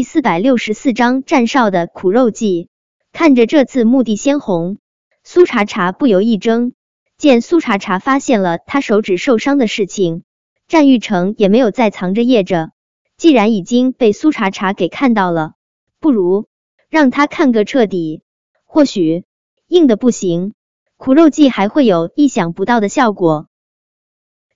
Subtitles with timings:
[0.00, 2.70] 第四百六十四章战少的苦肉计。
[3.12, 4.78] 看着这次目的鲜红，
[5.24, 6.72] 苏茶茶不由一怔。
[7.18, 10.22] 见苏茶茶发现了他手指受伤的事情，
[10.68, 12.70] 战玉成也没有再藏着掖着。
[13.18, 15.52] 既然已经被苏茶茶给看到了，
[15.98, 16.48] 不如
[16.88, 18.22] 让他看个彻底。
[18.64, 19.26] 或许
[19.66, 20.54] 硬的不行，
[20.96, 23.48] 苦肉计还会有意想不到的效果。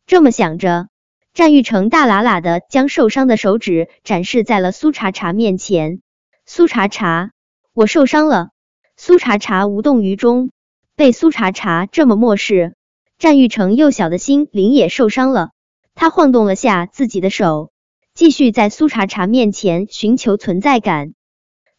[0.07, 0.89] 这么想着。
[1.35, 6.01] 战玉成大喇喇的将受伤的手指展示在了苏茶茶面前。
[6.47, 7.33] 苏茶茶，
[7.73, 8.51] 我受伤了。
[8.97, 10.51] 苏茶茶无动于衷，
[10.95, 12.77] 被苏茶茶这么漠视，
[13.19, 15.51] 战玉成幼小的心灵也受伤了。
[15.97, 17.73] 他晃动了下自己的手，
[18.15, 21.15] 继续在苏茶茶面前寻求存在感。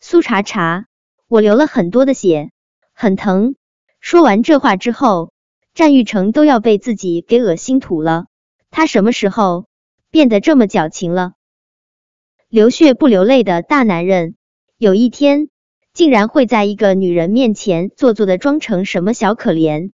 [0.02, 0.86] 苏茶茶，
[1.30, 2.50] 我流了很多的血，
[2.94, 3.56] 很疼。
[4.02, 5.32] 说完这话之后，
[5.74, 8.26] 战玉成都要被自己给恶心吐了。
[8.76, 9.68] 他什么时候
[10.12, 11.36] 变得这么矫情了？
[12.50, 14.36] 流血不流泪的大男人，
[14.78, 15.48] 有一天
[15.94, 19.92] 竟然会在一个女人面前做作的装成什么小可怜？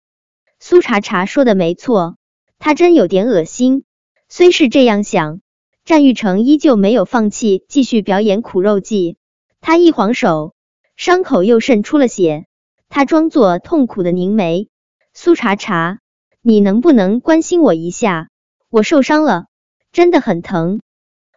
[0.60, 2.18] 苏茶茶说的没错，
[2.60, 3.82] 他真有点恶心。
[4.28, 5.40] 虽是这样想，
[5.84, 9.16] 战玉成依旧没有放弃，继续表演苦肉计。
[9.60, 10.54] 他一晃手，
[10.94, 12.46] 伤口又渗出了血。
[12.88, 14.68] 他装作痛苦的凝眉
[15.14, 15.98] ：“苏茶茶，
[16.42, 18.28] 你能不能关心我一下？”
[18.70, 19.46] 我受伤了，
[19.92, 20.82] 真的很疼。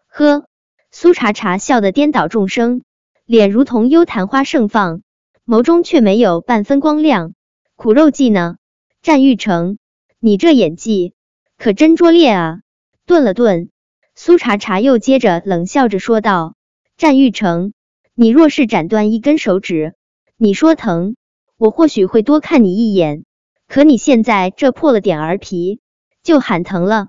[0.07, 0.45] 呵，
[0.91, 2.81] 苏茶茶笑得颠倒众生，
[3.25, 5.01] 脸如同幽昙花盛放，
[5.45, 7.33] 眸中却没有半分光亮。
[7.77, 8.57] 苦肉计呢？
[9.01, 9.77] 战玉成，
[10.19, 11.13] 你这演技
[11.57, 12.59] 可真拙劣啊！
[13.05, 13.69] 顿了顿，
[14.13, 16.55] 苏茶茶又接着冷笑着说道
[16.97, 17.71] ：“战玉成，
[18.13, 19.95] 你若是斩断一根手指，
[20.35, 21.15] 你说疼，
[21.55, 23.23] 我或许会多看你一眼。
[23.69, 25.79] 可你现在这破了点儿皮，
[26.23, 27.07] 就喊疼了。”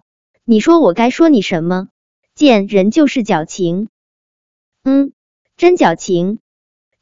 [0.53, 1.89] 你说我该说你什么？
[2.34, 3.89] 见人就是矫情，
[4.84, 5.14] 嗯，
[5.56, 6.41] 真矫情。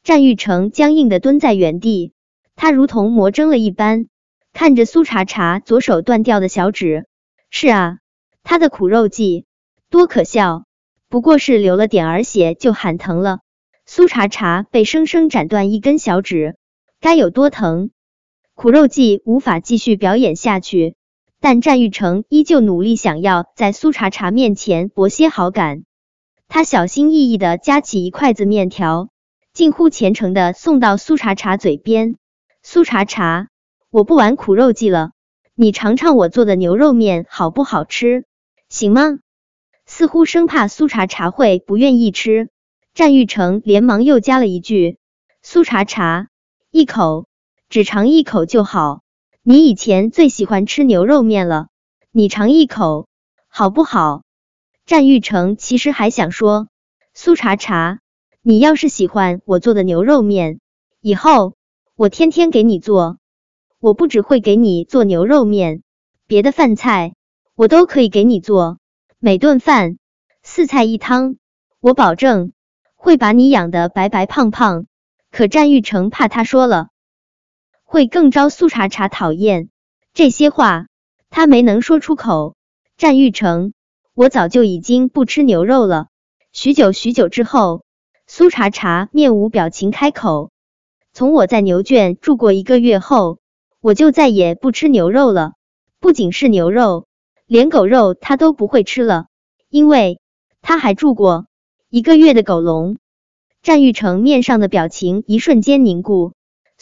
[0.03, 2.13] 战玉成僵硬的蹲在原地，
[2.55, 4.07] 他如同魔怔了一般，
[4.53, 7.07] 看着苏茶茶左手断掉的小指。
[7.49, 7.97] 是啊，
[8.41, 9.43] 他的苦肉计
[9.89, 10.63] 多可笑，
[11.09, 13.39] 不过是流了点儿血就喊疼了。
[13.85, 16.55] 苏茶茶被生生斩断一根小指，
[17.01, 17.91] 该有多疼？
[18.55, 20.95] 苦肉计无法继续表演下去。
[21.43, 25.85] 但战玉成依旧努力想要在苏茶茶面前博些好感，
[26.47, 29.09] 他小心翼翼的夹起一筷子面条，
[29.51, 32.15] 近乎虔诚的送到苏茶茶嘴边。
[32.61, 33.47] 苏茶茶，
[33.89, 35.13] 我不玩苦肉计了，
[35.55, 38.25] 你尝尝我做的牛肉面好不好吃，
[38.69, 39.17] 行吗？
[39.87, 42.51] 似乎生怕苏茶茶会不愿意吃，
[42.93, 44.99] 战玉成连忙又加了一句：
[45.41, 46.27] 苏茶茶，
[46.69, 47.25] 一口，
[47.67, 49.01] 只尝一口就好。
[49.43, 51.69] 你以前最喜欢吃牛肉面了，
[52.11, 53.07] 你尝一口
[53.47, 54.21] 好不好？
[54.85, 56.67] 战玉成其实还想说，
[57.15, 58.01] 苏茶茶，
[58.43, 60.59] 你要是喜欢我做的牛肉面，
[61.01, 61.55] 以后
[61.95, 63.17] 我天天给你做。
[63.79, 65.81] 我不只会给你做牛肉面，
[66.27, 67.15] 别的饭菜
[67.55, 68.77] 我都可以给你做，
[69.17, 69.97] 每顿饭
[70.43, 71.37] 四菜一汤，
[71.79, 72.51] 我保证
[72.95, 74.85] 会把你养的白白胖胖。
[75.31, 76.89] 可战玉成怕他说了。
[77.91, 79.67] 会更招苏茶茶讨厌。
[80.13, 80.85] 这些话
[81.29, 82.55] 他没能说出口。
[82.95, 83.73] 战玉成，
[84.13, 86.07] 我早就已经不吃牛肉了。
[86.53, 87.83] 许久许久之后，
[88.27, 90.51] 苏茶茶面无表情开口
[91.11, 93.39] ：“从我在牛圈住过一个月后，
[93.81, 95.51] 我就再也不吃牛肉了。
[95.99, 97.07] 不仅是牛肉，
[97.45, 99.25] 连狗肉他都不会吃了，
[99.67, 100.21] 因为
[100.61, 101.45] 他还住过
[101.89, 102.95] 一个月的狗笼。”
[103.61, 106.31] 战玉成面上的表情一瞬间凝固。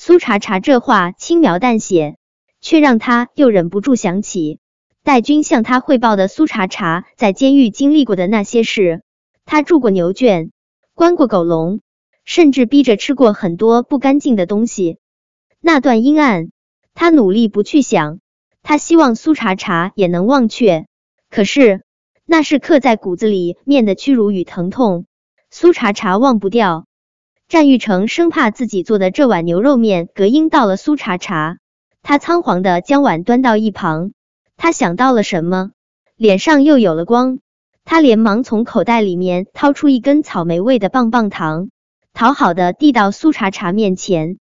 [0.02, 2.16] 苏茶茶这话轻描淡写，
[2.62, 4.60] 却让他又忍不住想起
[5.04, 9.04] 戴军向他汇报的苏茶茶在监狱经历过的那些事。
[9.44, 10.52] 他住过牛圈，
[10.94, 11.82] 关过狗笼，
[12.24, 15.00] 甚至逼着吃过很多不干净的东西。
[15.60, 16.50] 那段阴暗，
[16.94, 18.22] 他努力不去想。
[18.64, 20.88] 他希望苏茶茶也能忘却，
[21.30, 21.84] 可是
[22.26, 25.06] 那是刻在骨子里面的屈辱与疼痛，
[25.52, 26.86] 苏茶茶忘不掉。
[27.50, 31.58] 战玉成生怕自己做的这碗牛肉面隔音到了苏茶茶，
[32.04, 34.12] 他仓皇的将碗端到一旁。
[34.56, 35.72] 他想到了什么，
[36.16, 37.40] 脸上又有了光。
[37.86, 41.72] 他连忙从口袋里面掏出一根草莓味的棒棒糖，
[42.14, 44.38] 讨好的递到苏茶茶面前。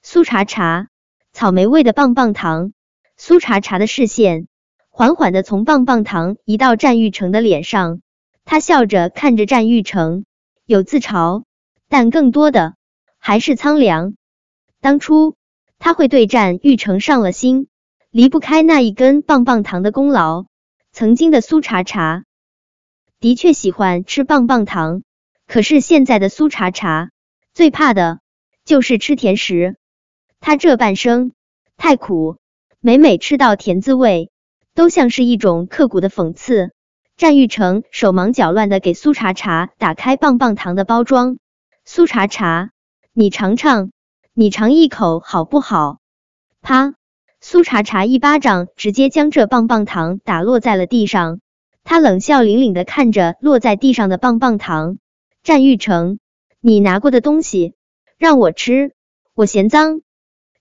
[0.00, 0.88] 苏茶茶，
[1.34, 2.72] 草莓味的棒棒糖。
[3.18, 4.46] 苏茶茶的视线
[4.88, 8.00] 缓缓的从棒棒糖移到战玉成的脸上，
[8.46, 10.24] 他笑着看着战玉成，
[10.64, 11.42] 有自嘲。
[11.88, 12.74] 但更多的
[13.18, 14.14] 还是苍凉。
[14.80, 15.36] 当初
[15.78, 17.68] 他会对战玉成上了心，
[18.10, 20.46] 离不开那一根棒棒糖的功劳。
[20.92, 22.24] 曾经的苏茶茶
[23.20, 25.02] 的确喜欢吃棒棒糖，
[25.46, 27.10] 可是现在的苏茶茶
[27.52, 28.20] 最怕的
[28.64, 29.76] 就是吃甜食，
[30.40, 31.32] 他这半生
[31.76, 32.36] 太苦，
[32.80, 34.30] 每每吃到甜滋味，
[34.74, 36.72] 都像是一种刻骨的讽刺。
[37.16, 41.38] 战玉成手忙脚乱的给苏茶茶打开棒棒糖的包装，
[41.90, 42.68] 苏茶茶，
[43.14, 43.92] 你尝尝，
[44.34, 46.00] 你尝一口好不好？
[46.60, 46.92] 啪！
[47.40, 51.40] 苏茶茶一巴掌直接将这棒棒糖打落在了地上，
[51.84, 54.98] 他冷笑凛凛的看着落在地上的棒棒糖。
[55.42, 56.18] 战玉成，
[56.60, 57.72] 你拿过的东西
[58.18, 58.92] 让我吃，
[59.32, 60.02] 我嫌脏。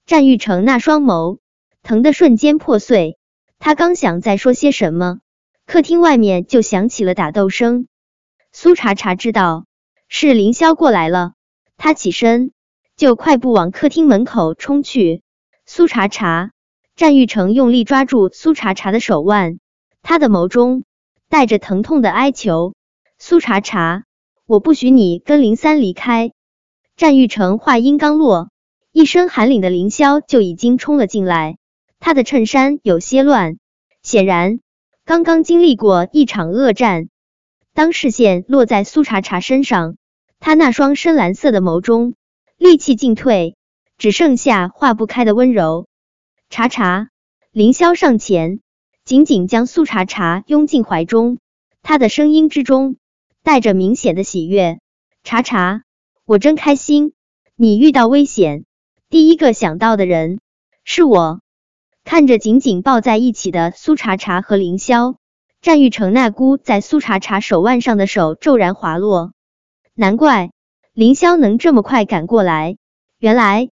[0.05, 1.39] 战玉成那双眸
[1.83, 3.17] 疼的瞬间破碎，
[3.59, 5.19] 他刚想再说些什么，
[5.65, 7.85] 客厅外面就响起了打斗声。
[8.53, 9.65] 苏茶茶知道
[10.07, 11.33] 是凌霄过来了，
[11.77, 12.51] 他起身
[12.95, 15.21] 就快步往客厅门口冲去。
[15.65, 16.51] 苏茶茶。
[16.95, 19.59] 战玉成用力抓住苏茶茶的手腕，
[20.01, 20.83] 他的眸中
[21.29, 22.73] 带着疼痛的哀求
[23.19, 24.05] ：“苏茶茶，
[24.47, 26.31] 我不许你跟林三离开。”
[26.97, 28.49] 战玉成话音刚落，
[28.91, 31.59] 一身寒凛的凌霄就已经冲了进来。
[31.99, 33.59] 他的衬衫有些乱，
[34.01, 34.59] 显然
[35.05, 37.09] 刚刚经历过一场恶战。
[37.77, 39.97] 当视线落在苏茶茶身上，
[40.39, 42.15] 他那双深蓝色的眸中
[42.57, 43.55] 戾气尽退，
[43.99, 45.87] 只剩下化不开的温柔。
[46.49, 47.09] 茶茶，
[47.51, 48.61] 凌霄上前，
[49.05, 51.37] 紧紧将苏茶茶拥进怀中，
[51.83, 52.95] 他的声音之中
[53.43, 54.79] 带着明显的喜悦。
[55.23, 55.83] 茶茶，
[56.25, 57.13] 我真开心，
[57.55, 58.65] 你遇到危险，
[59.07, 60.39] 第一个想到的人
[60.83, 61.41] 是我。
[62.03, 65.17] 看着紧紧抱在一起的苏茶茶和凌霄，
[65.67, 69.33] 战玉成那箍在苏茶茶手腕上的手骤然滑落，
[69.95, 70.51] 难怪
[70.93, 72.77] 凌霄能这么快赶过来，
[73.19, 73.67] 原来。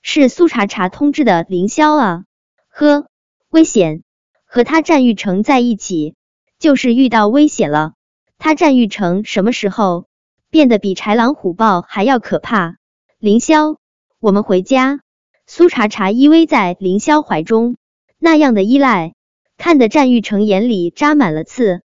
[0.00, 2.24] 是苏茶茶通知的凌霄啊！
[2.70, 3.06] 呵，
[3.50, 4.02] 危险！
[4.46, 6.14] 和他战玉成在一起，
[6.58, 7.92] 就是遇到危险了。
[8.38, 10.06] 他战玉成什么时候
[10.48, 12.76] 变得比豺狼虎豹还要可怕？
[13.18, 13.76] 凌霄，
[14.20, 15.00] 我们回家。
[15.46, 17.76] 苏茶茶依偎在凌霄怀中，
[18.18, 19.12] 那样的依赖，
[19.56, 21.82] 看得战玉成眼里扎满了刺。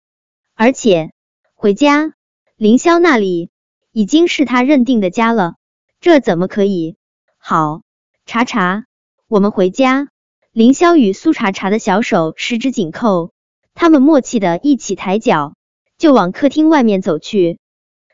[0.55, 1.13] 而且
[1.55, 2.13] 回家，
[2.57, 3.51] 凌霄那里
[3.93, 5.55] 已经是他认定的家了，
[6.01, 6.97] 这怎么可以？
[7.39, 7.83] 好。
[8.27, 8.87] 茶茶，
[9.29, 10.09] 我们回家。
[10.51, 13.33] 凌霄与苏茶茶的小手十指紧扣，
[13.75, 15.55] 他们默契的一起抬脚，
[15.99, 17.59] 就往客厅外面走去。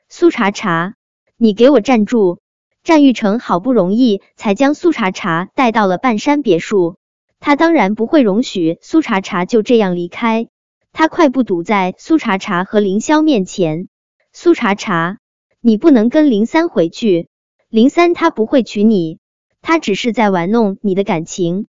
[0.08, 0.94] 苏茶茶，
[1.36, 2.40] 你给我站住！
[2.82, 6.96] 战玉成好不容易才将苏茶茶带到了半山别墅，
[7.40, 10.48] 他当然不会容许苏茶茶就这样离开。
[10.92, 13.88] 他快步堵在苏茶茶和凌霄面前。
[14.32, 15.18] 苏茶茶，
[15.60, 17.28] 你不能跟林三回去，
[17.68, 19.18] 林三他不会娶你。
[19.62, 21.66] 他只是在玩弄你的感情，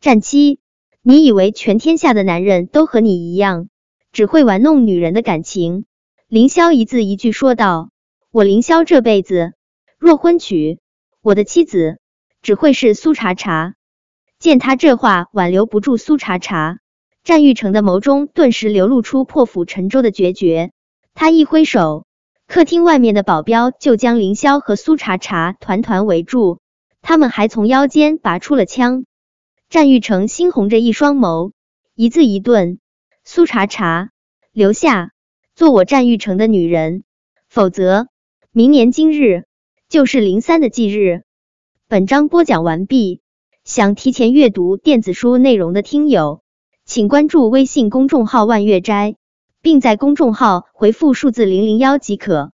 [0.00, 0.60] 战七，
[1.02, 3.68] 你以为全天下的男人都和你一样，
[4.12, 5.84] 只会玩弄女人的感情？
[6.28, 7.90] 凌霄一字一句说道
[8.30, 9.54] ：“我凌霄这辈子
[9.98, 10.78] 若婚娶，
[11.22, 11.98] 我的妻子
[12.42, 13.74] 只会是苏茶茶。”
[14.40, 16.78] 见他这话挽留不住苏茶茶，
[17.22, 20.72] 战玉成的眸中顿时流露出破釜沉舟的决绝。
[21.12, 22.06] 他一挥手，
[22.46, 26.58] 客厅外面的保镖就将凌霄和苏茶茶团团围住。
[27.02, 29.04] 他们还从腰间拔出了枪，
[29.68, 31.52] 战玉成猩红着一双眸，
[31.94, 32.78] 一字一顿
[33.24, 34.08] ：“苏茶茶，
[34.52, 35.10] 留下，
[35.54, 37.04] 做我战玉成的女人，
[37.46, 38.08] 否则
[38.52, 39.44] 明年今日
[39.90, 41.24] 就是零三的忌日。”
[41.88, 43.20] 本章播讲完毕，
[43.64, 46.42] 想提前阅读电子书内容的听友，
[46.84, 49.16] 请关注微信公众号“万月斋”，
[49.62, 52.52] 并在公众号回复数字零零幺即可。